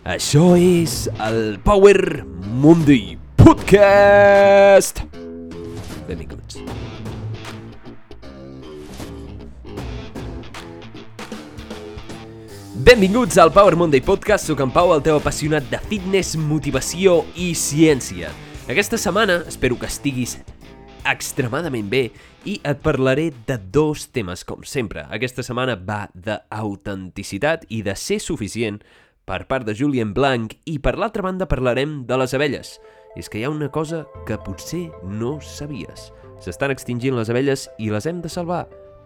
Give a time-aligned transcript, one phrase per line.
[0.00, 2.24] Això és el Power
[2.56, 5.02] Monday Podcast.
[6.08, 6.56] Benvinguts.
[12.80, 17.52] Benvinguts al Power Monday Podcast, sóc en Pau, el teu apassionat de fitness, motivació i
[17.52, 18.32] ciència.
[18.72, 20.38] Aquesta setmana espero que estiguis
[21.04, 22.06] extremadament bé
[22.48, 25.04] i et parlaré de dos temes, com sempre.
[25.12, 28.80] Aquesta setmana va d'autenticitat i de ser suficient
[29.30, 32.80] per part de Julien Blanc i per l'altra banda parlarem de les abelles.
[33.14, 36.08] És que hi ha una cosa que potser no sabies.
[36.42, 38.64] S'estan extingint les abelles i les hem de salvar,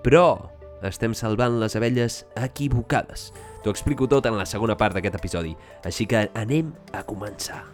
[0.00, 0.48] però
[0.88, 3.28] estem salvant les abelles equivocades.
[3.60, 5.52] T'ho explico tot en la segona part d'aquest episodi,
[5.84, 7.64] així que anem a començar.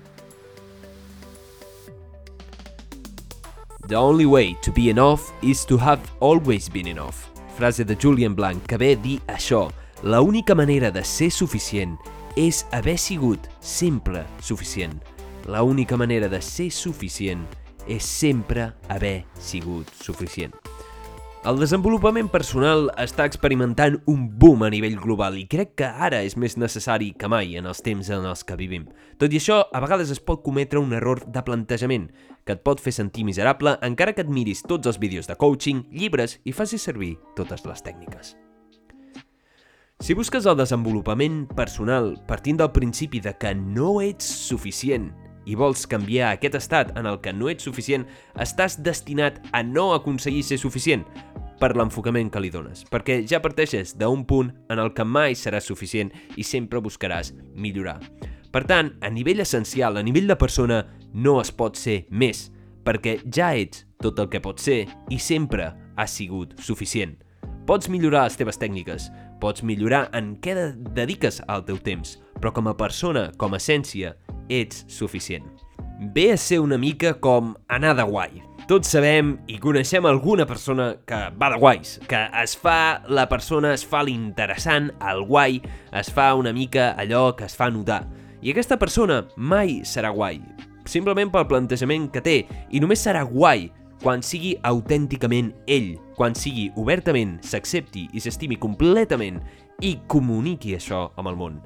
[3.86, 7.28] The only way to be enough is to have always been enough.
[7.58, 9.68] Frase de Julian Blanc que ve a dir això.
[10.02, 11.98] La única manera de ser suficient
[12.36, 15.00] és haver sigut sempre suficient.
[15.46, 17.44] La única manera de ser suficient
[17.88, 20.54] és sempre haver sigut suficient.
[21.42, 26.36] El desenvolupament personal està experimentant un boom a nivell global i crec que ara és
[26.38, 28.84] més necessari que mai en els temps en els que vivim.
[29.18, 32.12] Tot i això, a vegades es pot cometre un error de plantejament
[32.46, 35.82] que et pot fer sentir miserable encara que et miris tots els vídeos de coaching,
[35.90, 38.36] llibres i facis servir totes les tècniques.
[40.02, 45.12] Si busques el desenvolupament personal partint del principi de que no ets suficient
[45.46, 49.92] i vols canviar aquest estat en el que no ets suficient, estàs destinat a no
[49.94, 51.06] aconseguir ser suficient
[51.62, 55.70] per l'enfocament que li dones, perquè ja parteixes d'un punt en el que mai seràs
[55.70, 58.00] suficient i sempre buscaràs millorar.
[58.50, 60.82] Per tant, a nivell essencial, a nivell de persona,
[61.14, 62.48] no es pot ser més,
[62.82, 67.20] perquè ja ets tot el que pots ser i sempre has sigut suficient.
[67.70, 69.06] Pots millorar les teves tècniques,
[69.42, 70.54] pots millorar en què
[70.94, 74.14] dediques al teu temps, però com a persona, com a essència,
[74.48, 75.44] ets suficient.
[76.14, 78.40] Ve a ser una mica com anar de guai.
[78.70, 83.72] Tots sabem i coneixem alguna persona que va de guais, que es fa, la persona
[83.74, 85.58] es fa l'interessant, el guai,
[85.98, 88.04] es fa una mica allò que es fa notar.
[88.42, 90.40] I aquesta persona mai serà guai,
[90.86, 92.36] simplement pel plantejament que té,
[92.70, 93.68] i només serà guai
[94.02, 99.38] quan sigui autènticament ell, quan sigui obertament, s'accepti i s'estimi completament
[99.82, 101.60] i comuniqui això amb el món.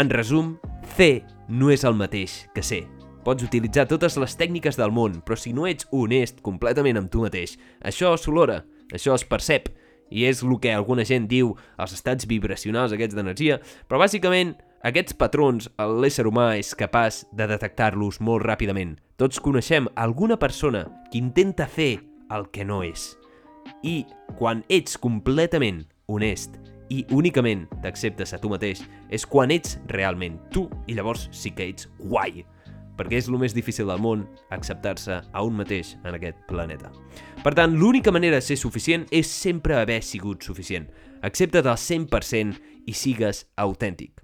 [0.00, 0.54] En resum,
[0.96, 1.22] fer
[1.52, 2.82] no és el mateix que ser.
[3.24, 7.22] Pots utilitzar totes les tècniques del món, però si no ets honest completament amb tu
[7.24, 8.62] mateix, això s'olora,
[8.92, 9.68] això es percep,
[10.08, 15.16] i és el que alguna gent diu els estats vibracionals aquests d'energia, però bàsicament aquests
[15.20, 15.68] patrons
[16.00, 18.96] l'ésser humà és capaç de detectar-los molt ràpidament.
[19.16, 22.00] Tots coneixem alguna persona que intenta fer
[22.34, 23.12] el que no és.
[23.86, 24.02] I
[24.40, 26.56] quan ets completament honest
[26.90, 28.82] i únicament t'acceptes a tu mateix
[29.14, 32.42] és quan ets realment tu i llavors sí que ets guai
[32.98, 36.90] perquè és el més difícil del món acceptar-se a un mateix en aquest planeta.
[37.42, 40.86] Per tant, l'única manera de ser suficient és sempre haver sigut suficient.
[41.26, 44.23] Accepta't al 100% i sigues autèntic.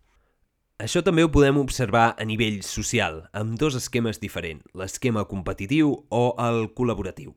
[0.81, 6.21] Això també ho podem observar a nivell social, amb dos esquemes diferents, l'esquema competitiu o
[6.41, 7.35] el col·laboratiu.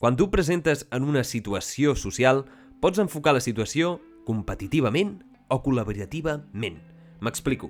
[0.00, 2.46] Quan tu presentes en una situació social,
[2.80, 5.18] pots enfocar la situació competitivament
[5.52, 6.80] o col·laborativament.
[7.20, 7.68] M'explico.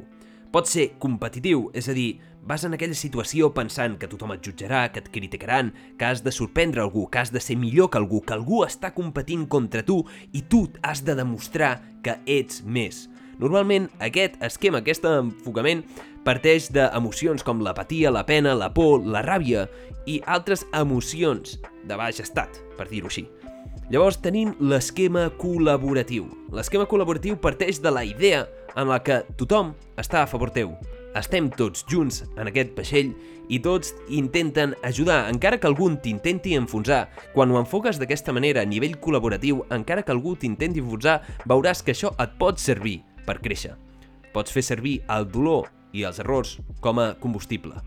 [0.54, 4.84] Pot ser competitiu, és a dir, vas en aquella situació pensant que tothom et jutjarà,
[4.94, 8.22] que et criticaran, que has de sorprendre algú, que has de ser millor que algú,
[8.22, 13.08] que algú està competint contra tu i tu has de demostrar que ets més.
[13.38, 15.82] Normalment, aquest esquema, aquest enfocament,
[16.24, 19.66] parteix d'emocions com l'apatia, la pena, la por, la ràbia
[20.08, 23.26] i altres emocions de baix estat, per dir-ho així.
[23.92, 26.24] Llavors tenim l'esquema col·laboratiu.
[26.56, 30.72] L'esquema col·laboratiu parteix de la idea en la que tothom està a favor teu.
[31.16, 33.12] Estem tots junts en aquest vaixell
[33.48, 37.06] i tots intenten ajudar, encara que algun t'intenti enfonsar.
[37.32, 41.94] Quan ho enfoques d'aquesta manera a nivell col·laboratiu, encara que algú t'intenti enfonsar, veuràs que
[41.94, 43.74] això et pot servir per créixer.
[44.32, 47.80] Pots fer servir el dolor i els errors com a combustible.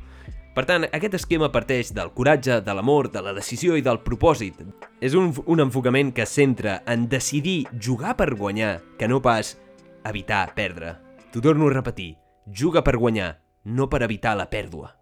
[0.55, 4.59] Per tant, aquest esquema parteix del coratge, de l'amor, de la decisió i del propòsit.
[4.99, 9.55] És un, un enfocament que centra en decidir jugar per guanyar, que no pas
[10.09, 10.97] evitar perdre.
[11.31, 12.15] T'ho torno a repetir,
[12.45, 14.98] juga per guanyar, no per evitar la pèrdua.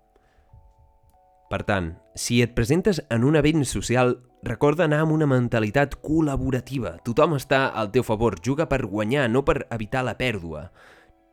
[1.47, 6.97] Per tant, si et presentes en un event social, recorda anar amb una mentalitat col·laborativa.
[7.07, 10.67] Tothom està al teu favor, juga per guanyar, no per evitar la pèrdua.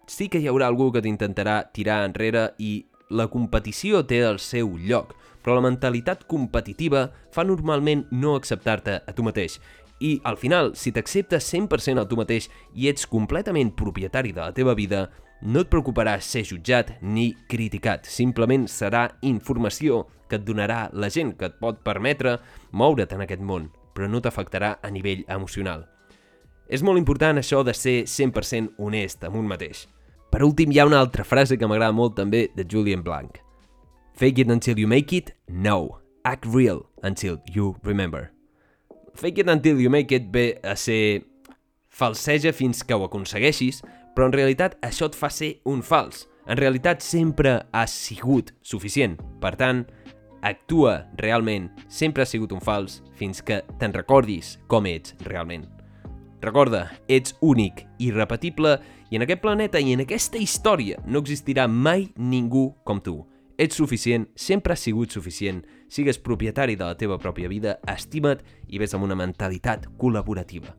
[0.06, 4.76] Sí que hi haurà algú que t'intentarà tirar enrere i la competició té el seu
[4.78, 9.58] lloc, però la mentalitat competitiva fa normalment no acceptar-te a tu mateix.
[10.00, 14.54] I, al final, si t'acceptes 100% a tu mateix i ets completament propietari de la
[14.54, 15.08] teva vida,
[15.44, 18.08] no et preocuparà ser jutjat ni criticat.
[18.08, 22.38] Simplement serà informació que et donarà la gent que et pot permetre
[22.72, 25.84] moure't en aquest món, però no t'afectarà a nivell emocional.
[26.68, 29.84] És molt important això de ser 100% honest amb un mateix.
[30.32, 33.36] Per últim, hi ha una altra frase que m'agrada molt també de Julian Blanc.
[34.16, 35.34] Fake it until you make it?
[35.46, 36.00] No.
[36.24, 38.30] Act real until you remember.
[39.14, 41.26] Fake it until you make it ve a ser
[41.88, 46.28] falseja fins que ho aconsegueixis, però en realitat això et fa ser un fals.
[46.46, 49.16] En realitat sempre has sigut suficient.
[49.40, 49.84] Per tant,
[50.44, 55.64] actua realment, sempre has sigut un fals fins que te'n recordis com ets realment.
[56.44, 58.76] Recorda, ets únic, irrepetible
[59.08, 63.22] i en aquest planeta i en aquesta història no existirà mai ningú com tu.
[63.56, 68.82] Ets suficient, sempre has sigut suficient, sigues propietari de la teva pròpia vida, estima't i
[68.82, 70.74] ves amb una mentalitat col·laborativa.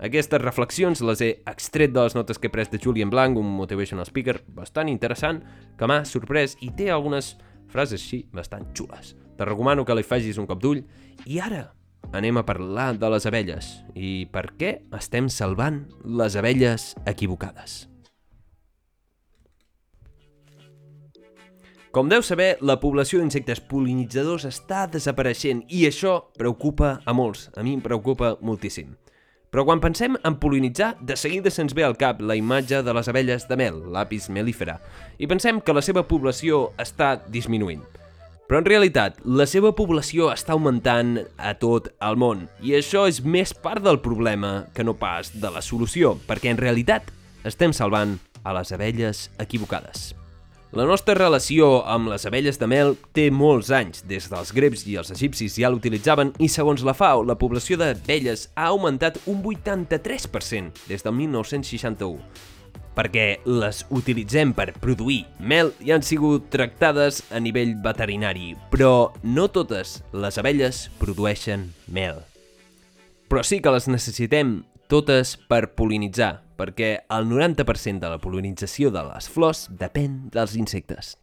[0.00, 3.50] Aquestes reflexions les he extret de les notes que he pres de Julian Blanc, un
[3.58, 5.42] motivational speaker bastant interessant,
[5.76, 7.34] que m'ha sorprès i té algunes
[7.68, 9.12] frases així bastant xules.
[9.36, 10.80] Te recomano que li facis un cop d'ull.
[11.28, 11.66] I ara
[12.16, 17.84] anem a parlar de les abelles i per què estem salvant les abelles equivocades.
[21.92, 27.48] Com deu saber, la població d'insectes polinitzadors està desapareixent i això preocupa a molts.
[27.58, 28.94] A mi em preocupa moltíssim.
[29.50, 33.08] Però quan pensem en polinitzar, de seguida se'ns ve al cap la imatge de les
[33.10, 34.76] abelles de mel, l'apis mellifera,
[35.18, 37.82] i pensem que la seva població està disminuint.
[38.46, 43.22] Però en realitat, la seva població està augmentant a tot el món, i això és
[43.22, 47.10] més part del problema que no pas de la solució, perquè en realitat
[47.46, 50.19] estem salvant a les abelles equivocades.
[50.70, 54.04] La nostra relació amb les abelles de mel té molts anys.
[54.06, 58.44] Des dels grecs i els egipcis ja l'utilitzaven i segons la FAO, la població d'abelles
[58.54, 62.22] ha augmentat un 83% des del 1961
[62.94, 69.48] perquè les utilitzem per produir mel i han sigut tractades a nivell veterinari, però no
[69.50, 72.22] totes les abelles produeixen mel.
[73.30, 79.06] Però sí que les necessitem totes per polinitzar, perquè el 90% de la polinització de
[79.08, 81.16] les flors depèn dels insectes.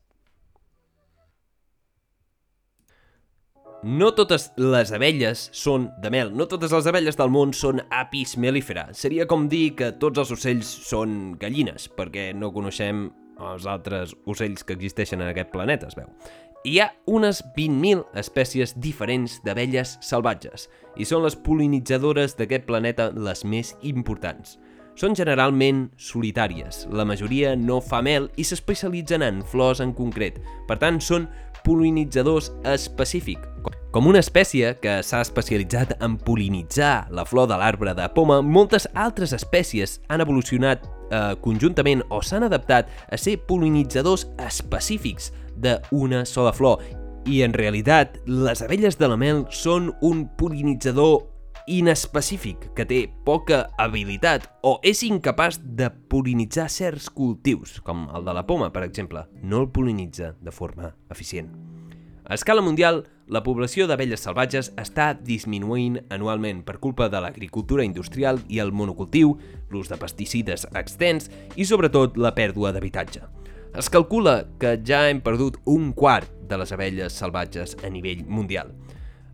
[3.86, 8.34] No totes les abelles són de mel, no totes les abelles del món són apis
[8.42, 8.88] mellifera.
[8.98, 13.06] Seria com dir que tots els ocells són gallines, perquè no coneixem
[13.38, 16.10] els altres ocells que existeixen en aquest planeta, es veu.
[16.66, 20.66] Hi ha unes 20.000 espècies diferents d'abelles salvatges
[20.98, 24.58] i són les polinitzadores d'aquest planeta les més importants.
[24.98, 30.80] Són generalment solitàries, la majoria no fa mel i s'especialitzen en flors en concret, per
[30.82, 31.28] tant són
[31.62, 33.46] polinitzadors específics.
[33.94, 38.90] Com una espècie que s'ha especialitzat en polinitzar la flor de l'arbre de poma, moltes
[38.98, 45.30] altres espècies han evolucionat eh, conjuntament o s'han adaptat a ser polinitzadors específics
[45.62, 46.82] d'una sola flor.
[47.30, 51.20] I en realitat, les abelles de la mel són un polinitzador
[51.68, 58.34] inespecífic que té poca habilitat o és incapaç de polinitzar certs cultius, com el de
[58.34, 59.28] la poma, per exemple.
[59.44, 61.52] No el polinitza de forma eficient.
[62.28, 68.42] A escala mundial, la població d'abelles salvatges està disminuint anualment per culpa de l'agricultura industrial
[68.48, 69.38] i el monocultiu,
[69.72, 73.24] l'ús de pesticides extens i sobretot la pèrdua d'habitatge.
[73.78, 78.72] Es calcula que ja hem perdut un quart de les abelles salvatges a nivell mundial.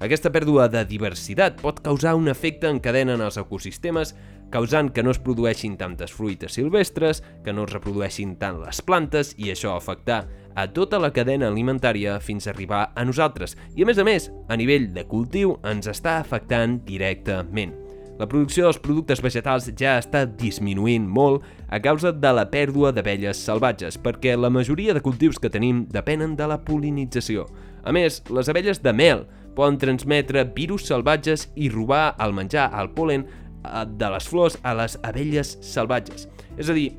[0.01, 4.15] Aquesta pèrdua de diversitat pot causar un efecte en cadena en els ecosistemes,
[4.53, 9.33] causant que no es produeixin tantes fruites silvestres, que no es reprodueixin tant les plantes
[9.37, 10.23] i això afectar
[10.55, 13.57] a tota la cadena alimentària fins a arribar a nosaltres.
[13.75, 17.73] I a més a més, a nivell de cultiu ens està afectant directament.
[18.19, 21.41] La producció dels productes vegetals ja està disminuint molt
[21.73, 26.35] a causa de la pèrdua d'abelles salvatges, perquè la majoria de cultius que tenim depenen
[26.37, 27.47] de la polinització.
[27.83, 32.91] A més, les abelles de mel poden transmetre virus salvatges i robar el menjar, el
[32.95, 33.25] polen,
[33.63, 36.27] eh, de les flors a les abelles salvatges.
[36.57, 36.91] És a dir,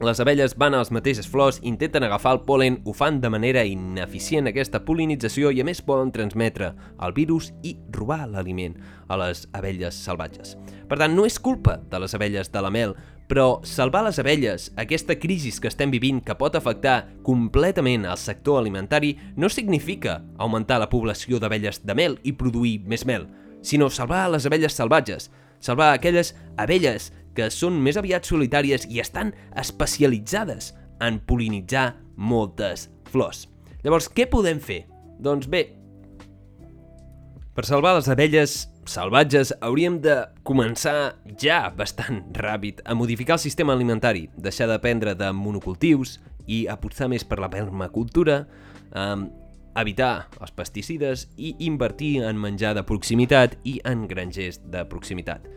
[0.00, 3.62] les abelles van a les mateixes flors, intenten agafar el polen, ho fan de manera
[3.64, 8.76] ineficient aquesta polinització i a més poden transmetre el virus i robar l'aliment
[9.08, 10.56] a les abelles salvatges.
[10.86, 12.92] Per tant, no és culpa de les abelles de la mel,
[13.26, 18.60] però salvar les abelles, aquesta crisi que estem vivint que pot afectar completament el sector
[18.60, 23.26] alimentari, no significa augmentar la població d'abelles de mel i produir més mel,
[23.62, 29.34] sinó salvar les abelles salvatges, salvar aquelles abelles que són més aviat solitàries i estan
[29.56, 30.72] especialitzades
[31.04, 33.46] en polinitzar moltes flors.
[33.84, 34.86] Llavors, què podem fer?
[35.22, 35.66] Doncs bé,
[37.56, 43.72] per salvar les abelles salvatges, hauríem de començar ja bastant ràpid a modificar el sistema
[43.72, 48.42] alimentari, deixar de prendre de monocultius i apostar més per la permacultura,
[48.92, 49.24] eh,
[49.80, 55.48] evitar els pesticides i invertir en menjar de proximitat i en grangers de proximitat.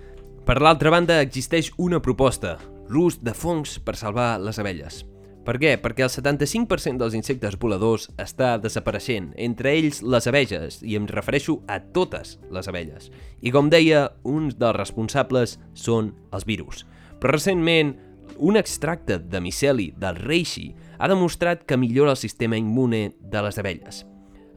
[0.45, 2.57] Per l'altra banda, existeix una proposta,
[2.89, 5.03] l'ús de fongs per salvar les abelles.
[5.45, 5.71] Per què?
[5.81, 11.59] Perquè el 75% dels insectes voladors està desapareixent, entre ells les abelles, i em refereixo
[11.67, 13.09] a totes les abelles.
[13.41, 16.83] I com deia, uns dels responsables són els virus.
[17.17, 17.95] Però recentment,
[18.37, 20.69] un extracte de miceli del reishi
[20.99, 24.05] ha demostrat que millora el sistema immune de les abelles.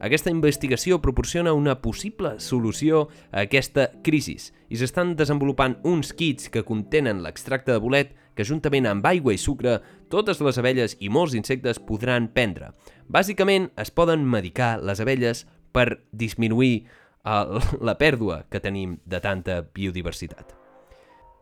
[0.03, 4.35] Aquesta investigació proporciona una possible solució a aquesta crisi
[4.69, 9.39] i s'estan desenvolupant uns kits que contenen l'extracte de bolet que juntament amb aigua i
[9.39, 9.77] sucre
[10.11, 12.73] totes les abelles i molts insectes podran prendre.
[13.07, 16.89] Bàsicament es poden medicar les abelles per disminuir
[17.23, 20.57] el, la pèrdua que tenim de tanta biodiversitat.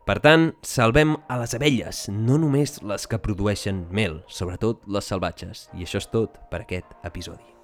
[0.05, 5.69] Per tant, salvem a les abelles, no només les que produeixen mel, sobretot les salvatges.
[5.77, 7.60] I això és tot per aquest episodi.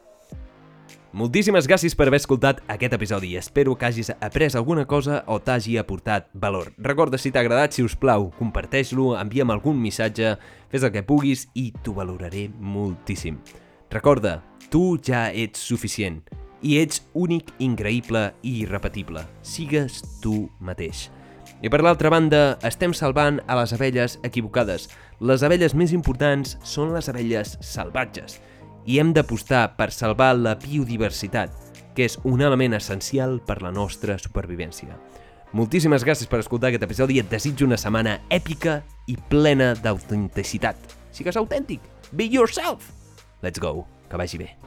[1.16, 3.38] Moltíssimes gràcies per haver escoltat aquest episodi.
[3.40, 6.74] Espero que hagis après alguna cosa o t'hagi aportat valor.
[6.78, 10.36] Recorda, si t'ha agradat, si us plau, comparteix-lo, envia'm algun missatge,
[10.68, 13.40] fes el que puguis i t'ho valoraré moltíssim.
[13.90, 16.20] Recorda, tu ja ets suficient
[16.62, 19.24] i ets únic, increïble i irrepetible.
[19.48, 21.08] Sigues tu mateix.
[21.64, 24.90] I per l'altra banda, estem salvant a les abelles equivocades.
[25.24, 28.42] Les abelles més importants són les abelles salvatges
[28.88, 31.51] i hem d'apostar per salvar la biodiversitat,
[31.94, 34.96] que és un element essencial per la nostra supervivència.
[35.58, 40.98] Moltíssimes gràcies per escoltar aquest episodi i et desitjo una setmana èpica i plena d'autenticitat.
[41.12, 41.84] Sigues autèntic.
[42.12, 42.91] Be yourself.
[43.41, 43.88] Let's go.
[44.08, 44.67] Que vagi bé.